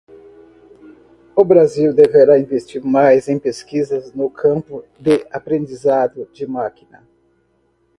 O 1.35 1.45
Brasil 1.45 1.93
deveria 1.93 2.39
investir 2.39 2.83
mais 2.83 3.29
em 3.29 3.37
pesquisa 3.37 4.11
no 4.15 4.31
campo 4.31 4.83
de 4.99 5.27
Aprendizado 5.29 6.27
de 6.33 6.47
Máquina 6.47 7.07